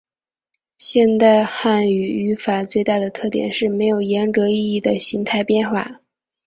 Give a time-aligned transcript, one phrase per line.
[0.79, 6.01] 现代汉语语法最大的特点是没有严格意义的形态变化。